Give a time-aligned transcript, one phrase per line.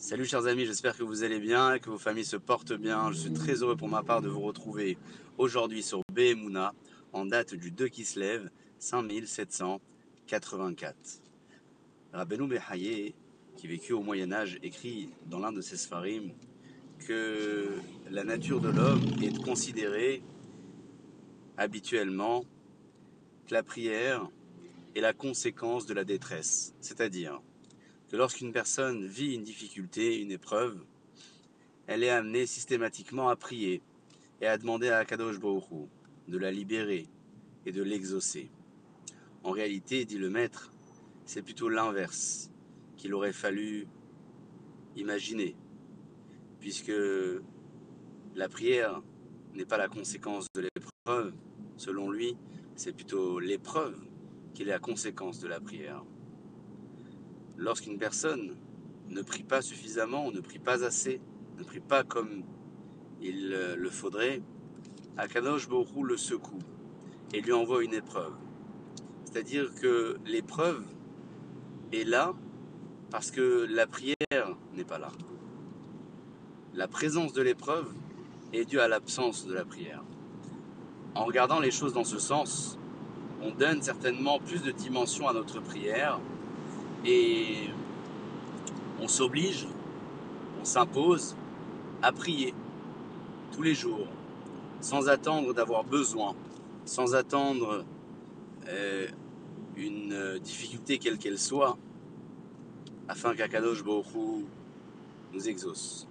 [0.00, 3.10] Salut chers amis, j'espère que vous allez bien et que vos familles se portent bien.
[3.10, 4.96] Je suis très heureux pour ma part de vous retrouver
[5.38, 6.72] aujourd'hui sur Behemuna
[7.12, 8.48] en date du 2 qui se lève
[8.78, 10.94] 5784.
[12.12, 13.16] Rabbeinu Behaye,
[13.56, 16.30] qui vécut au Moyen Âge, écrit dans l'un de ses sfarim
[17.00, 17.68] que
[18.08, 20.22] la nature de l'homme est de considérer
[21.56, 22.44] habituellement
[23.48, 24.28] que la prière
[24.94, 27.42] est la conséquence de la détresse, c'est-à-dire
[28.08, 30.82] que lorsqu'une personne vit une difficulté, une épreuve,
[31.86, 33.82] elle est amenée systématiquement à prier
[34.40, 35.88] et à demander à Akadosh Baruch
[36.26, 37.06] de la libérer
[37.66, 38.50] et de l'exaucer.
[39.42, 40.72] En réalité, dit le maître,
[41.24, 42.50] c'est plutôt l'inverse
[42.96, 43.86] qu'il aurait fallu
[44.96, 45.54] imaginer,
[46.60, 46.92] puisque
[48.34, 49.02] la prière
[49.54, 51.34] n'est pas la conséquence de l'épreuve,
[51.76, 52.36] selon lui,
[52.74, 53.98] c'est plutôt l'épreuve
[54.54, 56.04] qui est la conséquence de la prière
[57.58, 58.56] lorsqu'une personne
[59.08, 61.20] ne prie pas suffisamment, ne prie pas assez,
[61.58, 62.42] ne prie pas comme
[63.20, 64.40] il le faudrait,
[65.16, 66.60] Akadosh Borou le secoue
[67.34, 68.32] et lui envoie une épreuve.
[69.24, 70.84] C'est-à-dire que l'épreuve
[71.92, 72.34] est là
[73.10, 75.10] parce que la prière n'est pas là.
[76.74, 77.92] La présence de l'épreuve
[78.52, 80.04] est due à l'absence de la prière.
[81.14, 82.78] En regardant les choses dans ce sens,
[83.42, 86.20] on donne certainement plus de dimension à notre prière
[87.04, 87.70] et
[89.00, 89.66] on s'oblige,
[90.60, 91.36] on s'impose
[92.02, 92.54] à prier
[93.52, 94.06] tous les jours,
[94.80, 96.34] sans attendre d'avoir besoin,
[96.84, 97.84] sans attendre
[98.68, 99.06] euh,
[99.76, 101.76] une difficulté quelle qu'elle soit,
[103.08, 104.44] afin qu'Akadosh Baruch
[105.32, 106.06] nous exauce.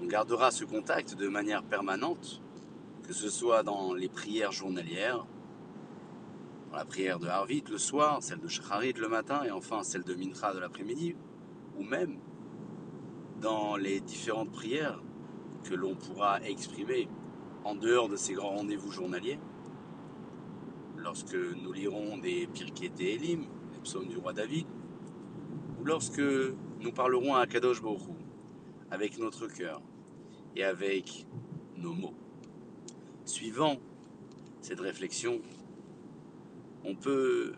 [0.00, 2.40] On gardera ce contact de manière permanente,
[3.06, 5.26] que ce soit dans les prières journalières,
[6.76, 10.14] la prière de Harvit le soir, celle de Shacharit le matin et enfin celle de
[10.14, 11.16] Mincha de l'après-midi,
[11.78, 12.18] ou même
[13.40, 15.02] dans les différentes prières
[15.64, 17.08] que l'on pourra exprimer
[17.64, 19.38] en dehors de ces grands rendez-vous journaliers,
[20.98, 24.66] lorsque nous lirons des Pirkei Elim, les psaumes du roi David,
[25.80, 28.02] ou lorsque nous parlerons à Kadosh Baruch
[28.90, 29.80] avec notre cœur
[30.54, 31.26] et avec
[31.78, 32.14] nos mots.
[33.24, 33.76] Suivant
[34.60, 35.40] cette réflexion,
[36.86, 37.52] on peut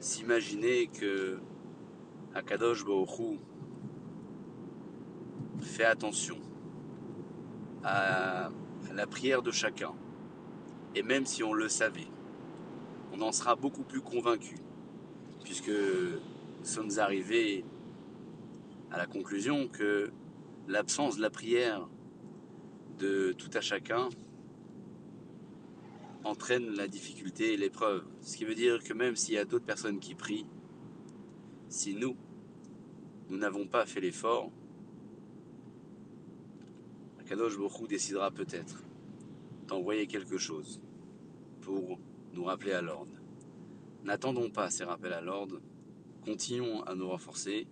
[0.00, 1.38] s'imaginer que
[2.34, 3.38] Akadosh Baruch
[5.60, 6.38] fait attention
[7.84, 8.50] à
[8.92, 9.92] la prière de chacun.
[10.96, 12.08] Et même si on le savait,
[13.12, 14.56] on en sera beaucoup plus convaincu,
[15.44, 17.64] puisque nous sommes arrivés
[18.90, 20.10] à la conclusion que
[20.66, 21.88] l'absence de la prière
[22.98, 24.08] de tout à chacun
[26.24, 28.04] entraîne la difficulté et l'épreuve.
[28.20, 30.46] Ce qui veut dire que même s'il y a d'autres personnes qui prient,
[31.68, 32.16] si nous,
[33.28, 34.50] nous n'avons pas fait l'effort,
[37.20, 38.82] Akadosh Bokhu décidera peut-être
[39.66, 40.80] d'envoyer quelque chose
[41.60, 41.98] pour
[42.32, 43.12] nous rappeler à l'ordre.
[44.04, 45.60] N'attendons pas ces rappels à l'ordre,
[46.24, 47.66] continuons à nous renforcer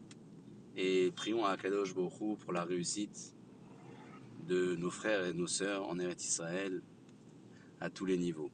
[0.77, 3.35] et prions à Akadosh Bokhu pour la réussite
[4.47, 6.83] de nos frères et nos sœurs en Eretz Israël
[7.83, 8.51] à tous les niveaux.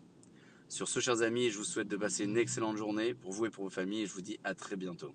[0.69, 3.50] Sur ce, chers amis, je vous souhaite de passer une excellente journée pour vous et
[3.50, 5.15] pour vos familles et je vous dis à très bientôt.